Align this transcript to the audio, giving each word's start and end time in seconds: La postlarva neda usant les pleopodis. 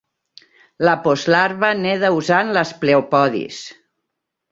La 0.87 0.93
postlarva 1.07 1.69
neda 1.81 2.11
usant 2.21 2.49
les 2.59 2.71
pleopodis. 2.85 3.61